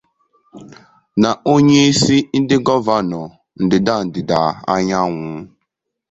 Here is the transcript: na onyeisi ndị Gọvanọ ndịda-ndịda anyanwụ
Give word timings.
na 1.21 1.29
onyeisi 1.53 2.15
ndị 2.39 2.57
Gọvanọ 2.65 3.23
ndịda-ndịda 3.63 4.39
anyanwụ 4.73 5.29